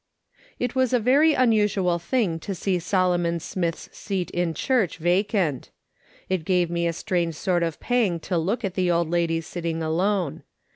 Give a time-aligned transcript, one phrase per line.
[0.57, 5.69] It was a very unusual thing to see Solomon Smith's seat in church vacant.
[6.27, 9.83] It gave me a strange sort of pang to look at the old lady sitting
[9.83, 10.41] alone.